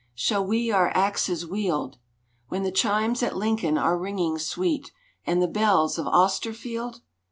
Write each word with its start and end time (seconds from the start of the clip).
Shall 0.15 0.43
we 0.43 0.71
our 0.71 0.89
axes 0.97 1.45
wield 1.45 1.99
When 2.47 2.63
the 2.63 2.71
chimes 2.71 3.21
at 3.21 3.37
Lincoln 3.37 3.77
are 3.77 3.95
ringing 3.99 4.39
sweet 4.39 4.91
And 5.27 5.43
the 5.43 5.47
bells 5.47 5.99
of 5.99 6.07
Austerfield?" 6.07 7.01